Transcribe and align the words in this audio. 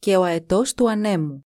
και 0.00 0.16
ο 0.16 0.22
αετός 0.22 0.74
του 0.74 0.90
ανέμου 0.90 1.46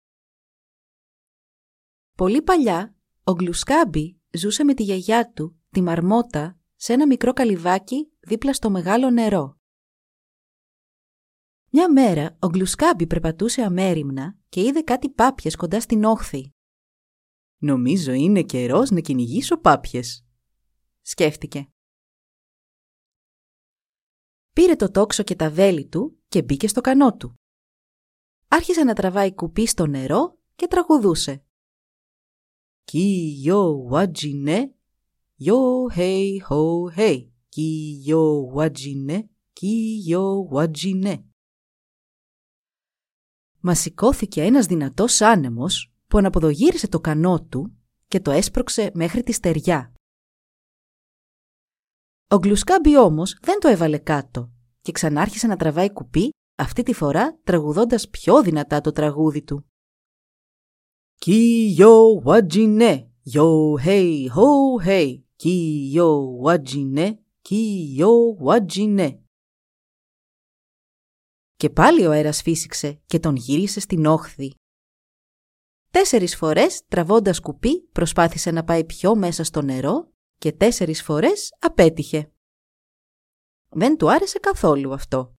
Πολύ 2.18 2.42
παλιά, 2.42 2.96
ο 3.24 3.32
Γκλουσκάμπι 3.32 4.22
ζούσε 4.32 4.64
με 4.64 4.74
τη 4.74 4.84
γιαγιά 4.84 5.32
του, 5.32 5.60
τη 5.70 5.82
Μαρμότα, 5.82 6.60
σε 6.76 6.94
ένα 6.94 7.08
μικρό 7.08 7.34
καλυβάκι 7.34 8.12
δίπλα 8.20 8.54
στο 8.54 8.70
μεγάλο 8.70 9.10
νερό. 9.10 9.58
Μια 11.70 11.92
μέρα, 11.92 12.38
ο 12.40 12.48
Γκλουσκάμπι 12.48 13.08
περπατούσε 13.08 13.62
αμέριμνα 13.62 14.38
και 14.50 14.62
είδε 14.62 14.82
κάτι 14.82 15.10
πάπιες 15.10 15.56
κοντά 15.56 15.80
στην 15.80 16.04
όχθη. 16.04 16.52
«Νομίζω 17.58 18.12
είναι 18.12 18.44
καιρός 18.44 18.90
να 18.90 19.00
κυνηγήσω 19.00 19.58
πάπιες», 19.58 20.26
σκέφτηκε. 21.02 21.68
Πήρε 24.54 24.76
το 24.76 24.92
τόξο 24.92 25.24
και 25.24 25.36
τα 25.36 25.50
βέλη 25.50 25.88
του 25.88 26.24
και 26.28 26.44
μπήκε 26.44 26.68
στο 26.68 26.82
κανό 26.82 27.16
του. 27.16 27.36
Άρχισε 28.54 28.84
να 28.84 28.94
τραβάει 28.94 29.34
κουπί 29.34 29.68
στο 29.68 29.86
νερό 29.86 30.38
και 30.56 30.68
τραγουδούσε. 30.68 31.44
«Κι 32.84 33.36
yo 33.46 33.62
wajine, 33.92 34.70
yo 35.46 35.60
hey 35.96 36.38
ho 36.50 36.94
hey, 36.96 37.28
κι 37.50 38.04
yo 38.08 38.24
wajine, 38.56 39.30
κι 39.54 40.04
yo 40.10 40.24
wajine». 40.52 41.24
Μα 43.60 43.76
σηκώθηκε 43.76 44.44
ένας 44.44 44.66
δυνατός 44.66 45.22
άνεμος 45.22 45.94
που 46.08 46.18
αναποδογύρισε 46.18 46.88
το 46.88 47.00
κανό 47.00 47.44
του 47.44 47.78
και 48.08 48.20
το 48.20 48.32
έσπρωξε 48.32 48.92
μέχρι 48.94 49.24
τη 49.24 49.32
στεριά. 49.32 49.94
Ο 52.28 52.38
Γκλουσκάμπι 52.38 52.98
όμως 52.98 53.38
δεν 53.42 53.60
το 53.60 53.68
έβαλε 53.68 53.98
κάτω 53.98 54.52
και 54.82 54.92
ξανάρχισε 54.92 55.48
να 55.48 55.56
τραβάει 55.56 55.92
κουπί, 55.92 56.30
αυτή 56.64 56.84
τη 56.84 56.94
φορά 56.94 57.40
τραγουδώντας 57.44 58.10
πιο 58.10 58.42
δυνατά 58.42 58.82
το 58.82 58.92
τραγούδι 58.92 59.44
του. 59.44 59.66
«Κι 61.16 61.76
yo 61.80 62.24
wajine, 62.26 63.08
yo 63.34 63.48
hey 63.86 64.28
ho 64.36 64.50
hey, 64.86 65.22
κι 65.36 65.92
yo 65.96 66.10
wajine, 66.46 67.14
κι 67.42 67.96
yo 68.00 68.12
wajine». 68.46 69.18
Και 71.56 71.70
πάλι 71.70 72.06
ο 72.06 72.12
αέρας 72.12 72.42
φύσηξε 72.42 73.02
και 73.06 73.20
τον 73.20 73.36
γύρισε 73.36 73.80
στην 73.80 74.06
όχθη. 74.06 74.56
Τέσσερις 75.92 76.36
φορές 76.36 76.86
τραβώντας 76.88 77.40
κουπί 77.40 77.82
προσπάθησε 77.82 78.52
να 78.52 78.64
πάει 78.64 78.86
πιο 78.86 79.16
μέσα 79.16 79.44
στο 79.44 79.62
νερό 79.62 80.12
και 80.38 80.52
τέσσερις 80.52 81.04
φορές 81.04 81.56
απέτυχε. 81.60 82.32
Δεν 83.70 83.98
του 83.98 84.12
άρεσε 84.12 84.40
καθόλου 84.40 84.94
αυτό. 84.94 85.33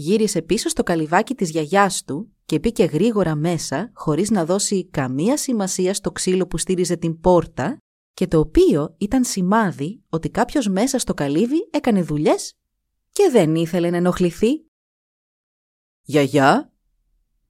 Γύρισε 0.00 0.42
πίσω 0.42 0.68
στο 0.68 0.82
καλυβάκι 0.82 1.34
της 1.34 1.50
γιαγιάς 1.50 2.04
του 2.04 2.36
και 2.44 2.58
μπήκε 2.58 2.84
γρήγορα 2.84 3.34
μέσα 3.34 3.90
χωρίς 3.94 4.30
να 4.30 4.44
δώσει 4.44 4.88
καμία 4.88 5.36
σημασία 5.36 5.94
στο 5.94 6.12
ξύλο 6.12 6.46
που 6.46 6.58
στήριζε 6.58 6.96
την 6.96 7.20
πόρτα 7.20 7.78
και 8.12 8.26
το 8.26 8.38
οποίο 8.38 8.94
ήταν 8.98 9.24
σημάδι 9.24 10.02
ότι 10.08 10.30
κάποιος 10.30 10.68
μέσα 10.68 10.98
στο 10.98 11.14
καλύβι 11.14 11.68
έκανε 11.70 12.02
δουλειές 12.02 12.52
και 13.10 13.28
δεν 13.30 13.54
ήθελε 13.54 13.90
να 13.90 13.96
ενοχληθεί. 13.96 14.48
«Γιαγιά», 16.02 16.72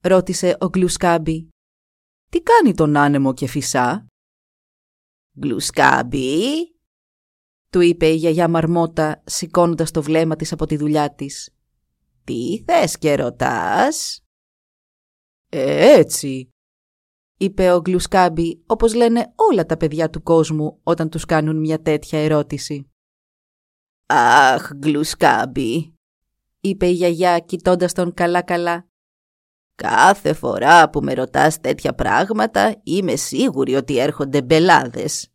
ρώτησε 0.00 0.56
ο 0.60 0.66
Γκλουσκάμπι. 0.66 1.48
«Τι 2.30 2.40
κάνει 2.40 2.74
τον 2.74 2.96
άνεμο 2.96 3.34
και 3.34 3.46
φυσά» 3.46 4.06
«Γκλουσκάμπι», 5.38 6.52
του 7.70 7.80
είπε 7.80 8.06
η 8.06 8.14
γιαγιά 8.14 8.48
Μαρμότα 8.48 9.22
σηκώνοντας 9.26 9.90
το 9.90 10.02
βλέμμα 10.02 10.36
της 10.36 10.52
από 10.52 10.66
τη 10.66 10.76
δουλειά 10.76 11.14
της. 11.14 11.52
«Τι 12.28 12.62
θες 12.66 12.98
και 12.98 13.14
ρωτάς» 13.14 14.20
«Ε, 15.48 15.98
έτσι», 15.98 16.48
είπε 17.38 17.72
ο 17.72 17.80
Γκλουσκάμπι 17.80 18.62
όπως 18.66 18.94
λένε 18.94 19.32
όλα 19.34 19.66
τα 19.66 19.76
παιδιά 19.76 20.10
του 20.10 20.22
κόσμου 20.22 20.80
όταν 20.82 21.10
τους 21.10 21.24
κάνουν 21.24 21.56
μια 21.56 21.82
τέτοια 21.82 22.18
ερώτηση. 22.18 22.90
«Αχ, 24.06 24.72
Γκλουσκάμπι», 24.74 25.94
είπε 26.60 26.86
η 26.86 26.92
γιαγιά 26.92 27.38
κοιτώντας 27.38 27.92
τον 27.92 28.14
καλά-καλά. 28.14 28.88
«Κάθε 29.74 30.32
φορά 30.32 30.90
που 30.90 31.00
με 31.00 31.14
ρωτάς 31.14 31.60
τέτοια 31.60 31.94
πράγματα 31.94 32.80
είμαι 32.82 33.16
σίγουρη 33.16 33.74
ότι 33.74 33.98
έρχονται 33.98 34.42
μπελάδες. 34.42 35.32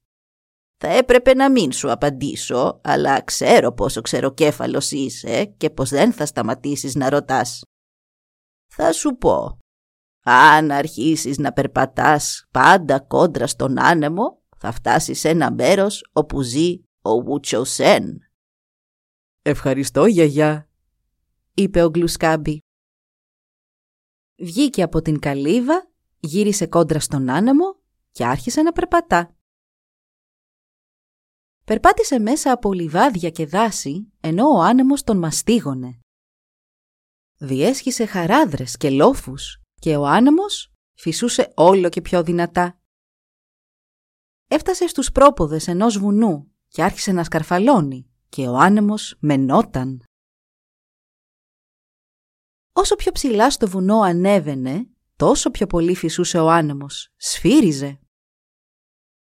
Θα 0.85 0.91
έπρεπε 0.91 1.33
να 1.33 1.51
μην 1.51 1.71
σου 1.71 1.91
απαντήσω, 1.91 2.79
αλλά 2.83 3.21
ξέρω 3.21 3.73
πόσο 3.73 4.01
ξεροκέφαλος 4.01 4.91
είσαι 4.91 5.45
και 5.45 5.69
πως 5.69 5.89
δεν 5.89 6.13
θα 6.13 6.25
σταματήσεις 6.25 6.95
να 6.95 7.09
ρωτάς. 7.09 7.61
Θα 8.67 8.91
σου 8.91 9.15
πω, 9.17 9.57
αν 10.23 10.71
αρχίσεις 10.71 11.37
να 11.37 11.53
περπατάς 11.53 12.47
πάντα 12.51 12.99
κόντρα 12.99 13.47
στον 13.47 13.79
άνεμο, 13.79 14.43
θα 14.57 14.71
φτάσεις 14.71 15.19
σε 15.19 15.29
ένα 15.29 15.51
μέρος 15.51 16.09
όπου 16.11 16.41
ζει 16.41 16.83
ο 17.01 17.21
Βουτσοσέν. 17.21 18.19
«Ευχαριστώ, 19.41 20.05
γιαγιά», 20.05 20.69
είπε 21.53 21.81
ο 21.83 21.89
Γκλουσκάμπι. 21.89 22.59
Βγήκε 24.35 24.83
από 24.83 25.01
την 25.01 25.19
καλύβα, 25.19 25.91
γύρισε 26.19 26.67
κόντρα 26.67 26.99
στον 26.99 27.29
άνεμο 27.29 27.79
και 28.11 28.25
άρχισε 28.25 28.61
να 28.61 28.71
περπατά. 28.71 29.35
Περπάτησε 31.65 32.19
μέσα 32.19 32.51
από 32.51 32.73
λιβάδια 32.73 33.29
και 33.29 33.45
δάση, 33.45 34.13
ενώ 34.19 34.47
ο 34.47 34.61
άνεμος 34.61 35.03
τον 35.03 35.17
μαστίγωνε. 35.17 35.99
Διέσχισε 37.37 38.05
χαράδρες 38.05 38.77
και 38.77 38.89
λόφους 38.89 39.61
και 39.75 39.95
ο 39.95 40.05
άνεμος 40.05 40.73
φυσούσε 40.93 41.53
όλο 41.55 41.89
και 41.89 42.01
πιο 42.01 42.23
δυνατά. 42.23 42.79
Έφτασε 44.47 44.87
στους 44.87 45.11
πρόποδες 45.11 45.67
ενός 45.67 45.97
βουνού 45.97 46.51
και 46.67 46.83
άρχισε 46.83 47.11
να 47.11 47.23
σκαρφαλώνει 47.23 48.11
και 48.29 48.47
ο 48.47 48.57
άνεμος 48.57 49.15
μενόταν. 49.19 50.03
Όσο 52.73 52.95
πιο 52.95 53.11
ψηλά 53.11 53.51
στο 53.51 53.67
βουνό 53.67 53.99
ανέβαινε, 53.99 54.89
τόσο 55.15 55.51
πιο 55.51 55.67
πολύ 55.67 55.95
φυσούσε 55.95 56.39
ο 56.39 56.49
άνεμος, 56.49 57.13
σφύριζε. 57.15 57.99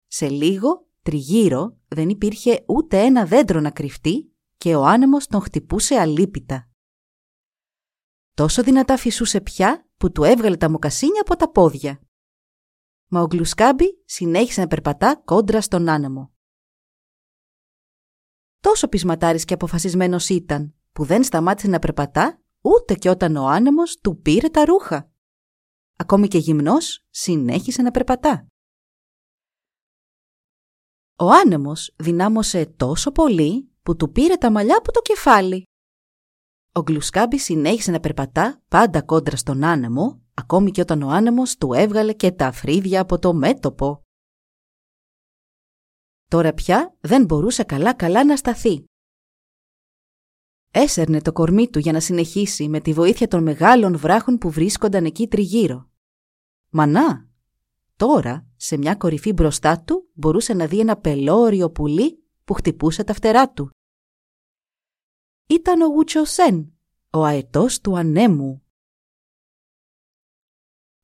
Σε 0.08 0.30
λίγο, 0.30 0.89
τριγύρω, 1.10 1.78
δεν 1.88 2.10
υπήρχε 2.10 2.64
ούτε 2.68 3.00
ένα 3.00 3.26
δέντρο 3.26 3.60
να 3.60 3.72
κρυφτεί 3.72 4.34
και 4.58 4.76
ο 4.76 4.86
άνεμος 4.86 5.28
τον 5.28 5.42
χτυπούσε 5.42 5.96
αλίπητα. 5.96 6.70
Τόσο 8.34 8.64
δυνατά 8.64 8.98
φυσούσε 8.98 9.42
πια 9.42 9.88
που 9.98 10.12
του 10.12 10.24
έβγαλε 10.24 10.58
τα 10.58 10.70
μοκασίνια 10.70 11.22
από 11.22 11.36
τα 11.36 11.52
πόδια. 11.52 12.02
Μα 13.08 13.22
ο 13.22 13.26
Γκλουσκάμπι 13.26 14.04
συνέχισε 14.06 14.62
να 14.62 14.68
περπατά 14.68 15.22
κόντρα 15.26 15.62
στον 15.62 15.90
άνεμο. 15.90 16.34
Τόσο 18.60 18.88
πεισματάρης 18.88 19.46
και 19.46 19.54
αποφασισμένος 19.54 20.30
ήταν 20.30 20.76
που 20.92 21.06
δεν 21.06 21.24
σταμάτησε 21.24 21.68
να 21.68 21.80
περπατά 21.80 22.42
ούτε 22.62 22.96
και 22.96 23.10
όταν 23.10 23.36
ο 23.36 23.48
άνεμος 23.48 24.00
του 24.00 24.22
πήρε 24.22 24.50
τα 24.50 24.66
ρούχα. 24.66 25.12
Ακόμη 25.96 26.28
και 26.28 26.38
γυμνός 26.38 27.06
συνέχισε 27.10 27.82
να 27.82 27.92
περπατά. 27.92 28.48
Ο 31.22 31.32
άνεμος 31.32 31.94
δυνάμωσε 31.96 32.66
τόσο 32.66 33.12
πολύ 33.12 33.70
που 33.84 33.96
του 33.96 34.12
πήρε 34.12 34.36
τα 34.36 34.52
μαλλιά 34.52 34.78
από 34.78 34.92
το 34.92 35.02
κεφάλι. 35.02 35.64
Ο 36.72 36.82
Γκλουσκάμπι 36.82 37.38
συνέχισε 37.38 37.92
να 37.92 38.00
περπατά 38.00 38.62
πάντα 38.68 39.02
κόντρα 39.02 39.36
στον 39.36 39.64
άνεμο, 39.64 40.22
ακόμη 40.34 40.72
και 40.72 40.82
όταν 40.82 41.02
ο 41.02 41.10
άνεμος 41.10 41.58
του 41.58 41.74
έβγαλε 41.74 42.14
και 42.14 42.32
τα 42.32 42.52
φρύδια 42.52 43.02
από 43.02 43.20
το 43.20 43.34
μέτωπο. 43.34 44.02
Τώρα 46.28 46.54
πια 46.54 46.96
δεν 47.00 47.26
μπορούσε 47.26 47.64
καλά-καλά 47.64 48.26
να 48.26 48.36
σταθεί. 48.36 48.86
Έσερνε 50.72 51.22
το 51.22 51.32
κορμί 51.32 51.70
του 51.70 51.80
για 51.80 51.92
να 51.92 52.00
συνεχίσει 52.00 52.68
με 52.70 52.80
τη 52.80 52.94
βοήθεια 52.94 53.28
των 53.28 53.44
μεγάλων 53.44 53.98
βράχων 53.98 54.38
που 54.38 54.50
βρίσκονταν 54.50 55.06
εκεί 55.06 55.28
τριγύρω. 55.28 55.90
Μα 56.70 56.86
να, 56.86 57.28
τώρα 57.96 58.49
σε 58.62 58.78
μια 58.78 58.96
κορυφή 58.96 59.34
μπροστά 59.34 59.84
του 59.84 60.10
μπορούσε 60.14 60.54
να 60.54 60.68
δει 60.68 60.80
ένα 60.80 60.98
πελώριο 60.98 61.72
πουλί 61.72 62.24
που 62.44 62.54
χτυπούσε 62.54 63.04
τα 63.04 63.14
φτερά 63.14 63.52
του. 63.52 63.70
Ήταν 65.48 65.82
ο 65.82 65.88
Γουτσοσέν, 65.88 66.74
ο 67.14 67.24
αετός 67.24 67.82
του 67.82 67.98
ανέμου. 67.98 68.64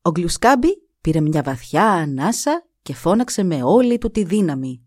Ο 0.02 0.12
Γκλουσκάμπι 0.12 0.88
πήρε 1.02 1.22
μια 1.22 1.44
βαθιά 1.44 1.92
ανάσα 1.92 2.68
και 2.82 2.94
φώναξε 2.94 3.44
με 3.44 3.64
όλη 3.64 3.98
του 3.98 4.12
τη 4.12 4.24
δύναμη. 4.24 4.84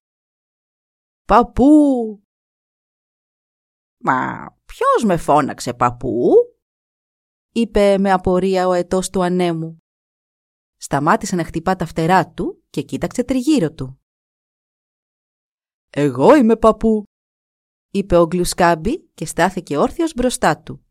«Παππού!» 1.24 1.64
«Μα 3.98 4.46
ποιος 4.64 5.04
με 5.04 5.16
φώναξε 5.16 5.74
παππού» 5.74 6.32
είπε 7.52 7.98
με 7.98 8.12
απορία 8.12 8.68
ο 8.68 8.72
ετός 8.72 9.10
του 9.10 9.22
ανέμου. 9.22 9.82
Σταμάτησε 10.78 11.36
να 11.36 11.44
χτυπά 11.44 11.76
τα 11.76 11.86
φτερά 11.86 12.30
του 12.32 12.64
και 12.70 12.82
κοίταξε 12.82 13.24
τριγύρω 13.24 13.72
του. 13.72 14.00
«Εγώ 15.90 16.36
είμαι 16.36 16.56
παππού», 16.56 17.04
είπε 17.90 18.16
ο 18.16 18.26
Γκλουσκάμπι 18.26 19.00
και 19.14 19.26
στάθηκε 19.26 19.76
όρθιος 19.76 20.14
μπροστά 20.14 20.62
του. 20.62 20.84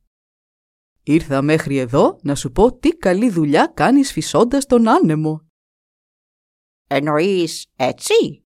«Ήρθα 1.04 1.42
μέχρι 1.42 1.78
εδώ 1.78 2.20
να 2.22 2.36
σου 2.36 2.52
πω 2.52 2.78
τι 2.78 2.90
καλή 2.90 3.30
δουλειά 3.30 3.68
κάνεις 3.68 4.12
φυσώντας 4.12 4.66
τον 4.66 4.88
άνεμο». 4.88 5.48
«Εννοείς 6.88 7.68
έτσι» 7.76 8.46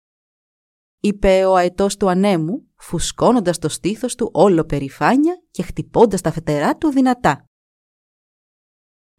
είπε 1.01 1.45
ο 1.45 1.55
αετός 1.55 1.97
του 1.97 2.11
ανέμου, 2.11 2.69
φουσκώνοντας 2.77 3.59
το 3.59 3.69
στήθος 3.69 4.15
του 4.15 4.31
όλο 4.33 4.65
περηφάνια 4.65 5.43
και 5.51 5.63
χτυπώντας 5.63 6.21
τα 6.21 6.33
φτερά 6.33 6.77
του 6.77 6.89
δυνατά. 6.89 7.50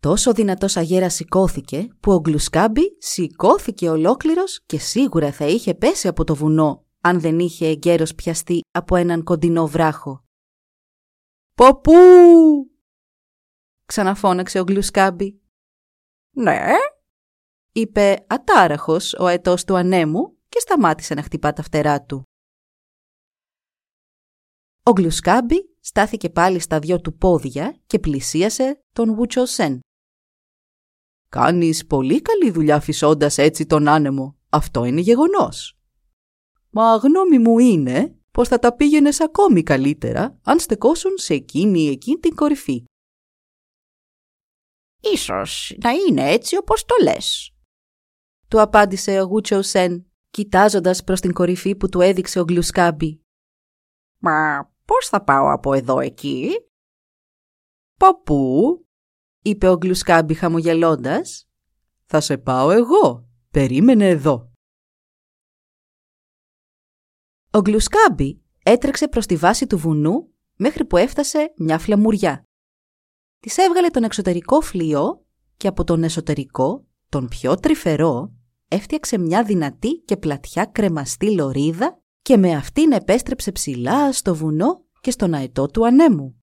Τόσο 0.02 0.34
δυνατός 0.34 0.78
αγέρα 0.78 1.10
σηκώθηκε 1.10 1.88
που 2.00 2.12
ο 2.12 2.20
Γκλουσκάμπι 2.20 2.82
σηκώθηκε 3.00 3.90
ολόκληρος 3.90 4.62
και 4.66 4.80
σίγουρα 4.80 5.32
θα 5.32 5.46
είχε 5.46 5.76
πέσει 5.76 6.08
από 6.08 6.24
το 6.24 6.36
βουνό 6.36 6.86
αν 7.02 7.20
δεν 7.20 7.40
είχε 7.40 7.68
εγκαίρος 7.68 8.16
πιαστεί 8.16 8.62
από 8.72 8.96
έναν 8.96 9.24
κοντινό 9.24 9.68
βράχο. 9.68 10.24
«Παππού!» 11.56 11.94
ξαναφώναξε 13.86 14.60
ο 14.60 14.64
Γκλουσκάμπι. 14.64 15.42
«Ναι», 16.32 16.60
είπε 17.72 18.26
ατάραχος 18.30 19.14
ο 19.14 19.26
αετός 19.26 19.64
του 19.64 19.76
ανέμου 19.76 20.38
και 20.50 20.60
σταμάτησε 20.60 21.14
να 21.14 21.24
χτυπά 21.24 21.54
τα 21.54 21.64
φτερά 21.64 22.04
του. 22.04 22.24
Ο 24.84 24.92
Γκλουσκάμπι 24.92 25.76
στάθηκε 25.80 26.30
πάλι 26.30 26.60
στα 26.60 26.80
δυο 26.80 27.02
του 27.02 27.18
πόδια 27.18 27.76
και 27.86 28.00
πλησίασε 28.00 28.84
τον 28.94 29.14
Βουτσοσέν. 29.14 29.80
«Κάνεις 31.32 31.86
πολύ 31.86 32.22
καλή 32.22 32.52
δουλειά 32.52 32.80
φυσώντας 32.80 33.38
έτσι 33.38 33.66
τον 33.66 33.88
άνεμο. 33.88 34.38
Αυτό 34.50 34.86
είναι 34.86 35.02
γεγονός. 35.02 35.78
Μα 36.70 36.96
γνώμη 36.96 37.40
μου 37.40 37.60
είναι 37.60 38.20
πως 38.32 38.48
θα 38.48 38.60
τα 38.60 38.76
πήγαινες 38.76 39.22
ακόμη 39.22 39.64
καλύτερα 39.64 40.40
αν 40.44 40.60
στεκόσουν 40.60 41.12
σε 41.18 41.34
εκείνη 41.34 41.88
εκείνη 41.88 42.18
την 42.18 42.36
κορυφή. 42.36 42.86
Ίσως 45.02 45.76
να 45.84 45.90
είναι 45.90 46.32
έτσι 46.32 46.58
όπως 46.58 46.86
το 46.86 46.96
λες. 47.04 47.56
Του 48.48 48.62
απάντησε 48.62 49.22
ο 49.22 49.24
Γούτσο 49.24 49.62
Σεν, 49.62 50.12
κοιτάζοντας 50.30 51.04
προς 51.04 51.20
την 51.20 51.34
κορυφή 51.34 51.76
που 51.76 51.90
του 51.90 52.02
έδειξε 52.02 52.40
ο 52.40 52.44
Γκλουσκάμπι. 52.44 53.22
Μα 54.18 54.70
πώς 54.86 55.08
θα 55.08 55.24
πάω 55.24 55.52
από 55.52 55.74
εδώ 55.74 56.00
εκεί; 56.00 56.50
«Παππού», 58.00 58.86
είπε 59.42 59.68
ο 59.68 59.78
Γκλουσκάμπι 59.78 60.34
χαμογελώντας. 60.34 61.50
«Θα 62.06 62.20
σε 62.22 62.38
πάω 62.38 62.72
εγώ. 62.72 63.30
Περίμενε 63.52 64.08
εδώ». 64.08 64.52
Ο 67.52 67.60
Γκλουσκάμπι 67.60 68.42
έτρεξε 68.64 69.08
προς 69.08 69.26
τη 69.26 69.36
βάση 69.36 69.68
του 69.68 69.78
βουνού 69.78 70.34
μέχρι 70.56 70.86
που 70.86 70.98
έφτασε 70.98 71.54
μια 71.58 71.80
φλαμουριά. 71.80 72.44
Της 73.40 73.58
έβγαλε 73.58 73.90
τον 73.90 74.04
εξωτερικό 74.04 74.62
φλοιό 74.62 75.26
και 75.58 75.68
από 75.68 75.84
τον 75.84 76.04
εσωτερικό, 76.04 76.88
τον 77.10 77.28
πιο 77.28 77.56
τρυφερό, 77.56 78.34
έφτιαξε 78.68 79.18
μια 79.18 79.44
δυνατή 79.44 80.04
και 80.06 80.18
πλατιά 80.18 80.66
κρεμαστή 80.66 81.36
λωρίδα 81.36 82.02
και 82.22 82.38
με 82.38 82.56
αυτήν 82.56 82.92
επέστρεψε 82.92 83.52
ψηλά 83.52 84.12
στο 84.12 84.36
βουνό 84.36 84.86
και 85.02 85.12
στον 85.12 85.34
αετό 85.34 85.66
του 85.66 85.86
ανέμου. 85.86 86.44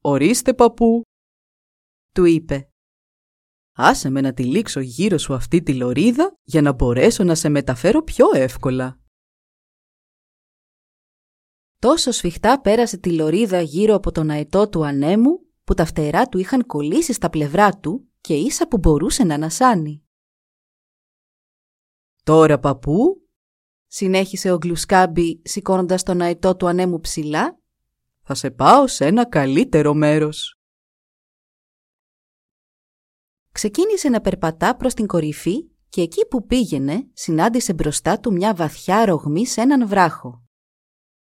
«Ορίστε 0.00 0.54
παππού», 0.54 1.02
του 2.12 2.24
είπε. 2.24 2.70
«Άσε 3.72 4.10
με 4.10 4.20
να 4.20 4.32
τυλίξω 4.32 4.80
γύρω 4.80 5.18
σου 5.18 5.34
αυτή 5.34 5.62
τη 5.62 5.74
λωρίδα 5.74 6.38
για 6.42 6.62
να 6.62 6.72
μπορέσω 6.72 7.24
να 7.24 7.34
σε 7.34 7.48
μεταφέρω 7.48 8.02
πιο 8.02 8.26
εύκολα». 8.34 9.00
Τόσο 11.78 12.10
σφιχτά 12.10 12.60
πέρασε 12.60 12.96
τη 12.96 13.12
λωρίδα 13.12 13.60
γύρω 13.60 13.94
από 13.94 14.12
τον 14.12 14.30
αετό 14.30 14.68
του 14.68 14.86
ανέμου 14.86 15.38
που 15.64 15.74
τα 15.74 15.84
φτερά 15.84 16.26
του 16.26 16.38
είχαν 16.38 16.66
κολλήσει 16.66 17.12
στα 17.12 17.30
πλευρά 17.30 17.78
του 17.78 18.08
και 18.20 18.34
ίσα 18.34 18.68
που 18.68 18.78
μπορούσε 18.78 19.24
να 19.24 19.34
ανασάνει. 19.34 20.02
«Τώρα 22.22 22.58
παππού», 22.58 23.28
συνέχισε 23.86 24.50
ο 24.50 24.56
Γκλουσκάμπι 24.56 25.42
σηκώνοντας 25.44 26.02
τον 26.02 26.20
αετό 26.20 26.56
του 26.56 26.66
ανέμου 26.66 27.00
ψηλά, 27.00 27.58
«θα 28.22 28.34
σε 28.34 28.50
πάω 28.50 28.86
σε 28.86 29.06
ένα 29.06 29.28
καλύτερο 29.28 29.94
μέρος». 29.94 30.57
Ξεκίνησε 33.58 34.08
να 34.08 34.20
περπατά 34.20 34.76
προς 34.76 34.94
την 34.94 35.06
κορυφή 35.06 35.68
και 35.88 36.00
εκεί 36.00 36.26
που 36.26 36.46
πήγαινε 36.46 37.08
συνάντησε 37.12 37.72
μπροστά 37.72 38.20
του 38.20 38.32
μια 38.32 38.54
βαθιά 38.54 39.04
ρογμή 39.04 39.46
σε 39.46 39.60
έναν 39.60 39.88
βράχο. 39.88 40.42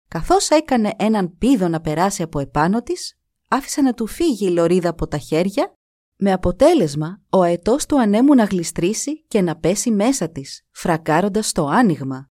Καθώς 0.09 0.51
έκανε 0.51 0.95
έναν 0.99 1.37
πίδο 1.39 1.69
να 1.69 1.81
περάσει 1.81 2.23
από 2.23 2.39
επάνω 2.39 2.83
της, 2.83 3.19
άφησε 3.49 3.81
να 3.81 3.95
του 3.95 4.07
φύγει 4.07 4.47
η 4.47 4.51
λωρίδα 4.51 4.89
από 4.89 5.07
τα 5.07 5.19
χέρια, 5.19 5.73
με 6.17 6.33
αποτέλεσμα 6.33 7.23
ο 7.31 7.43
αετός 7.43 7.87
του 7.87 8.01
ανέμου 8.01 8.35
να 8.35 8.45
γλιστρήσει 8.45 9.25
και 9.25 9.41
να 9.41 9.57
πέσει 9.57 9.91
μέσα 9.91 10.31
της, 10.31 10.67
φρακάροντας 10.71 11.53
το 11.53 11.67
άνοιγμα. 11.67 12.31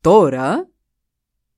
«Τώρα», 0.00 0.70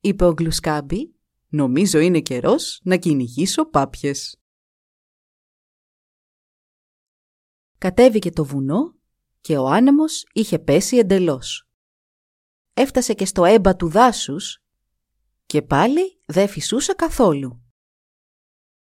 είπε 0.01 0.25
ο 0.25 0.33
Γκλουσκάμπι, 0.33 1.15
«νομίζω 1.49 1.99
είναι 1.99 2.21
καιρός 2.21 2.81
να 2.85 2.97
κυνηγήσω 2.97 3.69
πάπιες». 3.69 4.39
Κατέβηκε 7.79 8.31
το 8.31 8.45
βουνό 8.45 8.95
και 9.41 9.57
ο 9.57 9.67
άνεμος 9.67 10.27
είχε 10.33 10.59
πέσει 10.59 10.97
εντελώς. 10.97 11.69
Έφτασε 12.75 13.15
και 13.15 13.25
στο 13.25 13.45
έμπα 13.45 13.77
του 13.77 13.89
δάσους 13.89 14.63
και 15.47 15.63
πάλι 15.63 16.21
δεν 16.27 16.49
φυσούσε 16.49 16.93
καθόλου. 16.93 17.63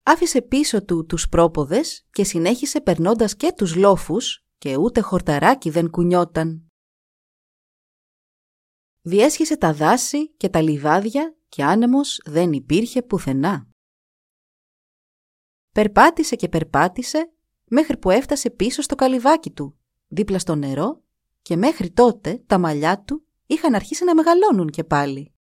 Άφησε 0.03 0.41
πίσω 0.41 0.83
του 0.83 1.05
τους 1.05 1.29
πρόποδες 1.29 2.07
και 2.11 2.23
συνέχισε 2.23 2.81
περνώντας 2.81 3.35
και 3.35 3.53
τους 3.53 3.75
λόφους 3.75 4.45
και 4.57 4.77
ούτε 4.77 5.01
χορταράκι 5.01 5.69
δεν 5.69 5.89
κουνιόταν. 5.89 6.71
Διέσχισε 9.01 9.57
τα 9.57 9.73
δάση 9.73 10.33
και 10.33 10.49
τα 10.49 10.61
λιβάδια 10.61 11.37
και 11.49 11.63
άνεμος 11.63 12.21
δεν 12.25 12.53
υπήρχε 12.53 13.01
πουθενά. 13.01 13.67
Περπάτησε 15.71 16.35
και 16.35 16.49
περπάτησε 16.49 17.31
μέχρι 17.69 17.97
που 17.97 18.09
έφτασε 18.09 18.49
πίσω 18.49 18.81
στο 18.81 18.95
καλυβάκι 18.95 19.51
του, 19.51 19.77
δίπλα 20.07 20.39
στο 20.39 20.55
νερό 20.55 21.01
και 21.41 21.55
μέχρι 21.55 21.91
τότε 21.91 22.43
τα 22.47 22.57
μαλλιά 22.57 23.03
του 23.03 23.25
είχαν 23.45 23.75
αρχίσει 23.75 24.03
να 24.03 24.15
μεγαλώνουν 24.15 24.69
και 24.69 24.83
πάλι. 24.83 25.33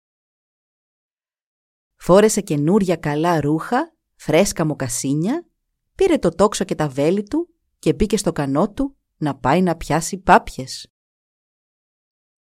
Φόρεσε 1.97 2.41
καινούρια 2.41 2.97
καλά 2.97 3.41
ρούχα, 3.41 3.95
φρέσκα 4.15 4.65
μοκασίνια, 4.65 5.47
πήρε 5.95 6.19
το 6.19 6.35
τόξο 6.35 6.65
και 6.65 6.75
τα 6.75 6.89
βέλη 6.89 7.23
του 7.23 7.55
και 7.79 7.95
μπήκε 7.95 8.17
στο 8.17 8.33
κανό 8.33 8.73
του 8.73 8.97
να 9.17 9.37
πάει 9.37 9.63
να 9.63 9.77
πιάσει 9.77 10.19
πάπιες. 10.19 10.93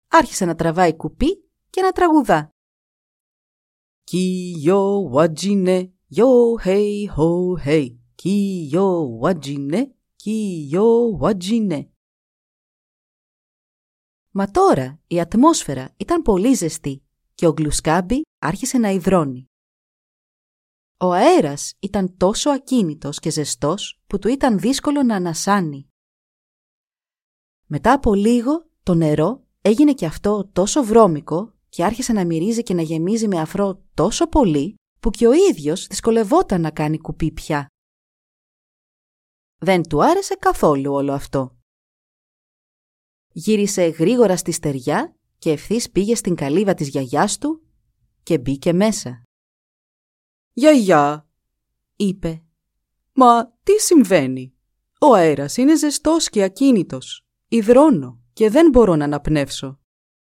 Άρχισε 0.08 0.44
να 0.44 0.54
τραβάει 0.54 0.96
κουπί 0.96 1.50
και 1.70 1.80
να 1.80 1.92
τραγουδά. 1.92 2.50
Κιό 8.22 9.18
βατζίνε, 9.18 9.76
yo 9.76 9.82
hey 9.82 9.84
ho 9.84 9.84
hey, 9.84 9.92
κιό 10.16 11.16
βατζίνε, 11.16 11.16
κιό 11.16 11.16
βατζίνε. 11.16 11.90
Μα 14.30 14.50
τώρα 14.50 15.00
η 15.06 15.20
ατμόσφαιρα 15.20 15.94
ήταν 15.96 16.22
πολύ 16.22 16.54
ζεστή 16.54 17.02
και 17.34 17.46
ο 17.46 17.52
Γκλουσκάμπι 17.52 18.22
άρχισε 18.38 18.78
να 18.78 18.88
υδρώνει. 18.90 19.46
Ο 20.98 21.12
αέρας 21.12 21.72
ήταν 21.78 22.16
τόσο 22.16 22.50
ακίνητος 22.50 23.18
και 23.18 23.30
ζεστός 23.30 24.02
που 24.06 24.18
του 24.18 24.28
ήταν 24.28 24.58
δύσκολο 24.58 25.02
να 25.02 25.16
ανασάνει. 25.16 25.88
Μετά 27.66 27.92
από 27.92 28.14
λίγο 28.14 28.70
το 28.82 28.94
νερό 28.94 29.46
έγινε 29.62 29.94
και 29.94 30.06
αυτό 30.06 30.50
τόσο 30.52 30.84
βρώμικο 30.84 31.54
και 31.68 31.84
άρχισε 31.84 32.12
να 32.12 32.24
μυρίζει 32.24 32.62
και 32.62 32.74
να 32.74 32.82
γεμίζει 32.82 33.28
με 33.28 33.40
αφρό 33.40 33.84
τόσο 33.94 34.28
πολύ 34.28 34.74
που 35.00 35.10
και 35.10 35.26
ο 35.26 35.32
ίδιος 35.32 35.86
δυσκολευόταν 35.86 36.60
να 36.60 36.70
κάνει 36.70 36.98
κουπί 36.98 37.32
πια. 37.32 37.71
Δεν 39.64 39.82
του 39.82 40.04
άρεσε 40.04 40.34
καθόλου 40.34 40.92
όλο 40.92 41.12
αυτό. 41.12 41.56
Γύρισε 43.32 43.82
γρήγορα 43.82 44.36
στη 44.36 44.52
στεριά 44.52 45.16
και 45.38 45.50
ευθύς 45.50 45.90
πήγε 45.90 46.14
στην 46.14 46.34
καλύβα 46.34 46.74
της 46.74 46.88
γιαγιάς 46.88 47.38
του 47.38 47.62
και 48.22 48.38
μπήκε 48.38 48.72
μέσα. 48.72 49.22
«Γιαγιά», 50.52 51.28
είπε. 51.96 52.42
«Μα 53.12 53.58
τι 53.62 53.80
συμβαίνει; 53.80 54.54
Ο 55.00 55.14
αέρας 55.14 55.56
είναι 55.56 55.76
ζεστός 55.76 56.28
και 56.28 56.42
ακίνητος. 56.42 57.26
Ιδρώνω 57.48 58.20
και 58.32 58.50
δεν 58.50 58.70
μπορώ 58.70 58.96
να 58.96 59.04
αναπνεύσω. 59.04 59.80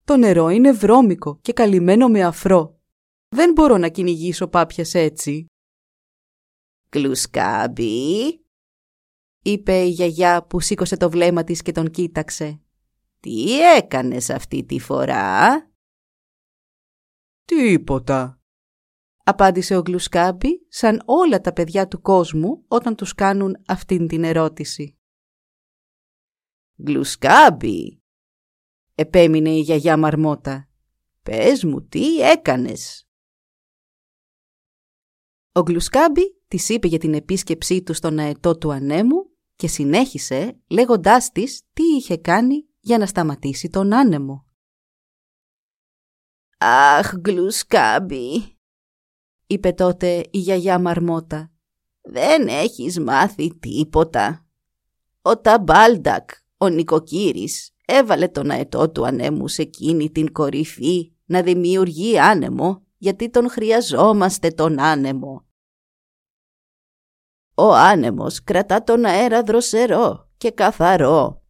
Το 0.04 0.16
νερό 0.16 0.48
είναι 0.48 0.72
βρώμικο 0.72 1.38
και 1.42 1.52
καλυμμένο 1.52 2.08
με 2.08 2.22
αφρό. 2.24 2.80
Δεν 3.28 3.52
μπορώ 3.52 3.78
να 3.78 3.88
κυνηγήσω 3.88 4.48
πάπιες 4.48 4.94
έτσι. 4.94 5.46
«Γλουσκάμπι», 6.92 8.43
είπε 9.46 9.82
η 9.82 9.88
γιαγιά 9.88 10.46
που 10.46 10.60
σήκωσε 10.60 10.96
το 10.96 11.10
βλέμμα 11.10 11.44
της 11.44 11.62
και 11.62 11.72
τον 11.72 11.90
κοίταξε. 11.90 12.60
«Τι 13.20 13.60
έκανες 13.60 14.30
αυτή 14.30 14.64
τη 14.64 14.78
φορά» 14.78 15.50
«Τίποτα», 17.44 18.40
απάντησε 19.24 19.76
ο 19.76 19.82
Γλουσκάμπι 19.86 20.66
σαν 20.68 21.02
όλα 21.04 21.40
τα 21.40 21.52
παιδιά 21.52 21.88
του 21.88 22.00
κόσμου 22.00 22.64
όταν 22.68 22.94
τους 22.94 23.14
κάνουν 23.14 23.56
αυτήν 23.66 24.06
την 24.08 24.24
ερώτηση. 24.24 24.98
«Γλουσκάμπι», 26.76 28.02
επέμεινε 28.94 29.50
η 29.50 29.60
γιαγιά 29.60 29.96
Μαρμότα, 29.96 30.68
«πες 31.22 31.64
μου 31.64 31.86
τι 31.86 32.20
έκανες». 32.20 33.08
Ο 35.52 35.60
Γλουσκάμπι 35.60 36.22
της 36.48 36.68
είπε 36.68 36.86
για 36.86 36.98
την 36.98 37.14
επίσκεψή 37.14 37.82
του 37.82 37.94
στον 37.94 38.18
αετό 38.18 38.58
του 38.58 38.72
ανέμου 38.72 39.33
και 39.56 39.68
συνέχισε 39.68 40.60
λέγοντάς 40.66 41.30
της 41.30 41.62
τι 41.72 41.82
είχε 41.82 42.16
κάνει 42.16 42.66
για 42.80 42.98
να 42.98 43.06
σταματήσει 43.06 43.68
τον 43.68 43.92
άνεμο. 43.92 44.46
«Αχ, 46.58 47.12
Γλουσκάμπι», 47.24 48.58
είπε 49.46 49.72
τότε 49.72 50.24
η 50.30 50.38
γιαγιά 50.38 50.78
Μαρμότα, 50.78 51.52
«δεν 52.00 52.48
έχεις 52.48 53.00
μάθει 53.00 53.58
τίποτα. 53.58 54.46
Ο 55.22 55.38
Ταμπάλντακ, 55.38 56.30
ο 56.56 56.68
νοικοκύρης, 56.68 57.74
έβαλε 57.84 58.28
τον 58.28 58.50
αετό 58.50 58.90
του 58.90 59.06
ανέμου 59.06 59.48
σε 59.48 59.62
εκείνη 59.62 60.10
την 60.10 60.32
κορυφή 60.32 61.12
να 61.24 61.42
δημιουργεί 61.42 62.18
άνεμο, 62.18 62.82
γιατί 62.96 63.30
τον 63.30 63.50
χρειαζόμαστε 63.50 64.48
τον 64.48 64.80
άνεμο. 64.80 65.46
Ο 67.56 67.74
άνεμος 67.74 68.44
κρατά 68.44 68.82
τον 68.82 69.04
αέρα 69.04 69.42
δροσερό 69.42 70.28
και 70.36 70.50
καθαρό. 70.50 71.42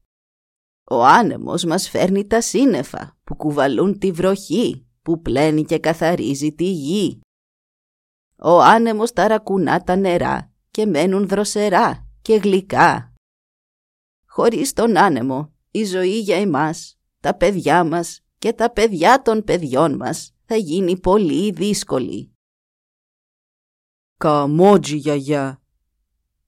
Ο 0.84 1.04
άνεμος 1.04 1.64
μας 1.64 1.88
φέρνει 1.88 2.26
τα 2.26 2.40
σύννεφα 2.40 3.16
που 3.24 3.36
κουβαλούν 3.36 3.98
τη 3.98 4.12
βροχή, 4.12 4.86
που 5.02 5.22
πλένει 5.22 5.64
και 5.64 5.78
καθαρίζει 5.78 6.52
τη 6.52 6.64
γη. 6.64 7.20
Ο 8.38 8.60
άνεμος 8.60 9.12
ταρακουνά 9.12 9.82
τα 9.82 9.96
νερά 9.96 10.52
και 10.70 10.86
μένουν 10.86 11.28
δροσερά 11.28 12.06
και 12.22 12.36
γλυκά. 12.36 13.12
Χωρίς 14.26 14.72
τον 14.72 14.96
άνεμο, 14.96 15.52
η 15.70 15.84
ζωή 15.84 16.18
για 16.20 16.36
εμάς, 16.36 16.98
τα 17.20 17.34
παιδιά 17.36 17.84
μας 17.84 18.20
και 18.38 18.52
τα 18.52 18.70
παιδιά 18.70 19.22
των 19.22 19.44
παιδιών 19.44 19.96
μας 19.96 20.34
θα 20.44 20.56
γίνει 20.56 21.00
πολύ 21.00 21.50
δύσκολη. 21.50 22.32
«Καμότζι, 24.18 24.96
γιαγιά», 24.96 25.63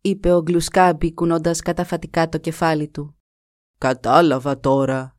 είπε 0.09 0.33
ο 0.33 0.43
Γκλουσκάμπι 0.43 1.15
κουνώντας 1.15 1.61
καταφατικά 1.61 2.29
το 2.29 2.39
κεφάλι 2.39 2.89
του. 2.89 3.17
«Κατάλαβα 3.79 4.61
τώρα». 4.61 5.17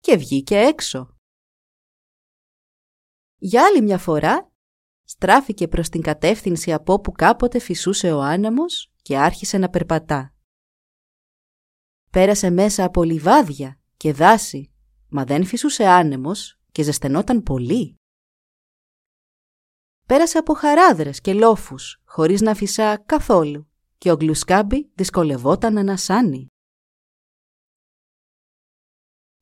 Και 0.00 0.16
βγήκε 0.16 0.56
έξω. 0.56 1.16
Για 3.36 3.64
άλλη 3.64 3.82
μια 3.82 3.98
φορά 3.98 4.52
στράφηκε 5.04 5.68
προς 5.68 5.88
την 5.88 6.02
κατεύθυνση 6.02 6.72
από 6.72 6.92
όπου 6.92 7.12
κάποτε 7.12 7.58
φυσούσε 7.58 8.12
ο 8.12 8.20
άνεμος 8.20 8.92
και 9.02 9.18
άρχισε 9.18 9.58
να 9.58 9.68
περπατά. 9.68 10.34
Πέρασε 12.10 12.50
μέσα 12.50 12.84
από 12.84 13.02
λιβάδια 13.02 13.80
και 13.96 14.12
δάση, 14.12 14.72
μα 15.08 15.24
δεν 15.24 15.44
φυσούσε 15.44 15.86
άνεμος 15.86 16.60
και 16.72 16.82
ζεσθενόταν 16.82 17.42
πολύ. 17.42 18.00
Πέρασε 20.12 20.38
από 20.38 20.54
χαράδρες 20.54 21.20
και 21.20 21.34
λόφους, 21.34 22.02
χωρίς 22.04 22.40
να 22.40 22.54
φυσά 22.54 22.96
καθόλου 23.06 23.68
και 23.98 24.10
ο 24.10 24.16
Γκλουσκάμπι 24.16 24.90
δυσκολευόταν 24.94 25.72
να 25.72 25.80
ανασάνει. 25.80 26.46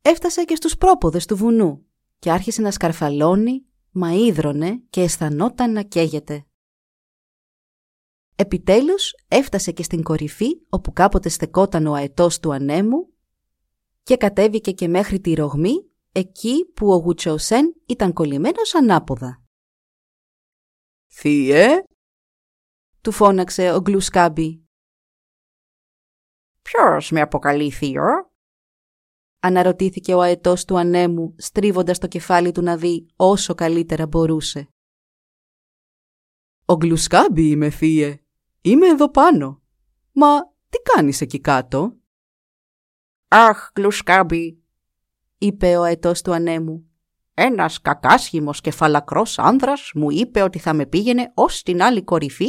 Έφτασε 0.02 0.44
και 0.44 0.54
στους 0.54 0.76
πρόποδες 0.76 1.26
του 1.26 1.36
βουνού 1.36 1.86
και 2.18 2.30
άρχισε 2.30 2.62
να 2.62 2.70
σκαρφαλώνει, 2.70 3.66
μα 3.90 4.12
ίδρωνε 4.12 4.82
και 4.90 5.00
αισθανόταν 5.00 5.72
να 5.72 5.82
καίγεται. 5.82 6.46
Επιτέλους 8.36 9.14
έφτασε 9.28 9.72
και 9.72 9.82
στην 9.82 10.02
κορυφή 10.02 10.48
όπου 10.68 10.92
κάποτε 10.92 11.28
στεκόταν 11.28 11.86
ο 11.86 11.94
αετός 11.94 12.38
του 12.38 12.52
ανέμου 12.52 13.12
και 14.02 14.16
κατέβηκε 14.16 14.72
και 14.72 14.88
μέχρι 14.88 15.20
τη 15.20 15.34
ρογμή 15.34 15.90
εκεί 16.12 16.64
που 16.74 16.92
ο 16.92 16.96
Γουτσοουσέν 16.96 17.74
ήταν 17.86 18.12
κολλημένος 18.12 18.74
ανάποδα. 18.74 19.44
«Θύε», 21.12 21.68
του 23.00 23.12
φώναξε 23.12 23.72
ο 23.72 23.80
Γκλουσκάμπι. 23.80 24.64
«Ποιος 26.62 27.10
με 27.10 27.20
αποκαλεί 27.20 27.70
θείο» 27.70 28.32
αναρωτήθηκε 29.40 30.14
ο 30.14 30.20
αετός 30.20 30.64
του 30.64 30.78
ανέμου 30.78 31.34
στρίβοντας 31.38 31.98
το 31.98 32.06
κεφάλι 32.06 32.52
του 32.52 32.62
να 32.62 32.76
δει 32.76 33.06
όσο 33.16 33.54
καλύτερα 33.54 34.06
μπορούσε. 34.06 34.68
«Ο 36.64 36.76
Γκλουσκάμπι 36.76 37.50
είμαι, 37.50 37.70
θύε. 37.70 38.24
Είμαι 38.60 38.86
εδώ 38.86 39.10
πάνω. 39.10 39.62
Μα 40.12 40.40
τι 40.68 40.78
κάνεις 40.78 41.20
εκεί 41.20 41.40
κάτω» 41.40 41.98
«Αχ, 43.28 43.70
Γκλουσκάμπι», 43.72 44.62
είπε 45.38 45.76
ο 45.76 45.82
αετός 45.82 46.22
του 46.22 46.34
ανέμου. 46.34 46.89
«Ένας 47.42 47.80
κακάσχημος 47.80 48.60
και 48.60 48.70
φαλακρός 48.70 49.38
άνδρας 49.38 49.90
μου 49.94 50.10
είπε 50.10 50.42
ότι 50.42 50.58
θα 50.58 50.72
με 50.72 50.86
πήγαινε 50.86 51.32
ως 51.34 51.62
την 51.62 51.82
άλλη 51.82 52.04
κορυφή, 52.04 52.48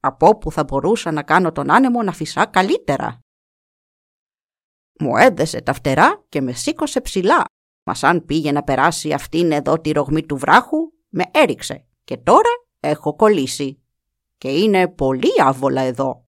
από 0.00 0.26
όπου 0.26 0.52
θα 0.52 0.64
μπορούσα 0.64 1.12
να 1.12 1.22
κάνω 1.22 1.52
τον 1.52 1.70
άνεμο 1.70 2.02
να 2.02 2.12
φυσά 2.12 2.46
καλύτερα. 2.46 3.20
Μου 4.98 5.16
έδεσε 5.16 5.60
τα 5.60 5.72
φτερά 5.72 6.24
και 6.28 6.40
με 6.40 6.52
σήκωσε 6.52 7.00
ψηλά, 7.00 7.44
μας 7.84 8.02
αν 8.02 8.24
πήγε 8.24 8.52
να 8.52 8.62
περάσει 8.62 9.12
αυτήν 9.12 9.52
εδώ 9.52 9.80
τη 9.80 9.92
ρογμή 9.92 10.26
του 10.26 10.36
βράχου, 10.36 10.78
με 11.08 11.24
έριξε 11.30 11.86
και 12.04 12.16
τώρα 12.16 12.50
έχω 12.80 13.16
κολλήσει. 13.16 13.82
Και 14.36 14.58
είναι 14.58 14.88
πολύ 14.88 15.32
άβολα 15.42 15.80
εδώ. 15.80 16.26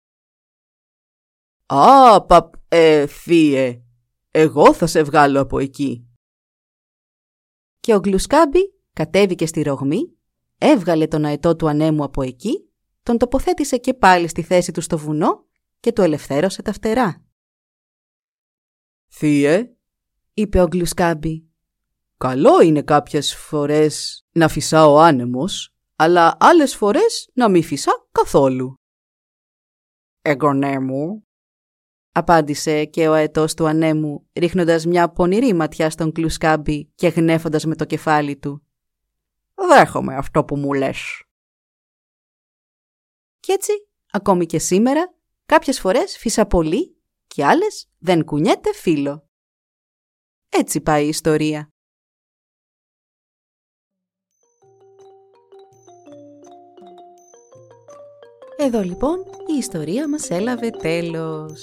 «Α, 1.67 2.25
παπ, 2.25 2.55
ε, 2.69 3.07
θύε, 3.07 3.83
εγώ 4.31 4.75
θα 4.75 4.87
σε 4.87 5.03
βγάλω 5.03 5.41
από 5.41 5.59
εκεί». 5.59 6.10
Και 7.81 7.95
ο 7.95 7.99
Γκλουσκάμπι 7.99 8.75
κατέβηκε 8.93 9.47
στη 9.47 9.63
ρογμή, 9.63 10.17
έβγαλε 10.59 11.07
τον 11.07 11.25
αετό 11.25 11.57
του 11.57 11.69
ανέμου 11.69 12.05
από 12.05 12.23
εκεί, 12.23 12.71
τον 13.03 13.19
τοποθέτησε 13.19 13.77
και 13.77 13.95
πάλι 13.95 14.29
στη 14.29 14.43
θέση 14.43 14.73
του 14.73 14.81
στο 14.81 14.99
βουνό 14.99 15.45
και 15.81 15.93
του 15.93 16.03
ελευθέρωσε 16.03 16.63
τα 16.63 16.73
φτερά. 16.73 17.25
«Θύε», 19.13 19.77
είπε 20.35 20.61
ο 20.61 20.67
Γκλουσκάμπι, 20.67 21.49
«καλό 22.17 22.61
είναι 22.61 22.83
κάποιες 22.83 23.35
φορές 23.35 24.27
να 24.33 24.49
φυσά 24.49 24.87
ο 24.87 25.01
άνεμος, 25.01 25.75
αλλά 25.97 26.37
άλλες 26.41 26.75
φορές 26.77 27.31
να 27.35 27.49
μη 27.49 27.63
φυσά 27.63 27.93
καθόλου». 28.13 28.75
«Εγγονέ 30.23 30.79
μου», 30.79 31.27
απάντησε 32.12 32.85
και 32.85 33.09
ο 33.09 33.12
αετός 33.12 33.55
του 33.55 33.67
ανέμου, 33.67 34.29
ρίχνοντας 34.33 34.87
μια 34.87 35.11
πονηρή 35.11 35.52
ματιά 35.52 35.90
στον 35.90 36.11
Γκλουσκάμπι 36.11 36.85
και 36.95 37.09
γνέφοντας 37.09 37.64
με 37.64 37.75
το 37.75 37.85
κεφάλι 37.85 38.37
του. 38.37 38.62
«Δέχομαι 39.55 40.17
αυτό 40.17 40.45
που 40.45 40.57
μου 40.57 40.73
λες». 40.73 41.23
Κι 43.40 43.52
έτσι, 43.52 43.73
ακόμη 44.11 44.47
και 44.47 44.59
σήμερα, 44.59 45.14
κάποιες 45.47 45.81
φορές 45.81 46.17
φύσα 46.19 46.47
πολύ 46.47 46.97
και 47.26 47.45
άλλες 47.45 47.90
δεν 47.99 48.25
κουνιέται 48.25 48.73
φίλο. 48.75 49.29
Έτσι 50.49 50.81
πάει 50.81 51.05
η 51.05 51.09
ιστορία. 51.09 51.73
Εδώ 58.57 58.83
λοιπόν 58.83 59.19
η 59.55 59.57
ιστορία 59.59 60.09
μας 60.09 60.31
έλαβε 60.31 60.71
τέλος. 60.71 61.62